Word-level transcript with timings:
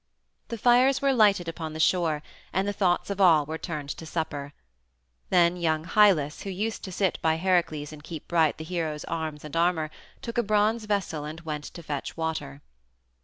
The 0.47 0.57
fires 0.57 0.99
were 0.99 1.13
lighted 1.13 1.47
upon 1.47 1.73
the 1.73 1.79
shore, 1.79 2.23
and 2.51 2.67
the 2.67 2.73
thoughts 2.73 3.11
of 3.11 3.21
all 3.21 3.45
were 3.45 3.59
turned 3.59 3.89
to 3.89 4.05
supper. 4.07 4.51
Then 5.29 5.57
young 5.57 5.83
Hylas, 5.85 6.41
who 6.41 6.49
used 6.49 6.83
to 6.85 6.91
sit 6.91 7.19
by 7.21 7.35
Heracles 7.35 7.93
and 7.93 8.01
keep 8.03 8.27
bright 8.27 8.57
the 8.57 8.63
hero's 8.63 9.03
arms 9.05 9.45
and 9.45 9.55
armor, 9.55 9.91
took 10.23 10.39
a 10.39 10.41
bronze 10.41 10.85
vessel 10.85 11.23
and 11.23 11.41
went 11.41 11.65
to 11.65 11.83
fetch 11.83 12.17
water. 12.17 12.63